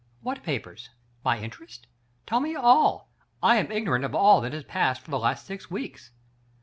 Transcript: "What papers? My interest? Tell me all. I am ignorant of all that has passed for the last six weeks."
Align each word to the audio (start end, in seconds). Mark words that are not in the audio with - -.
"What 0.23 0.41
papers? 0.41 0.89
My 1.23 1.37
interest? 1.37 1.85
Tell 2.25 2.39
me 2.39 2.55
all. 2.55 3.11
I 3.43 3.57
am 3.57 3.71
ignorant 3.71 4.03
of 4.03 4.15
all 4.15 4.41
that 4.41 4.51
has 4.53 4.63
passed 4.63 5.01
for 5.01 5.11
the 5.11 5.19
last 5.19 5.45
six 5.45 5.69
weeks." 5.69 6.09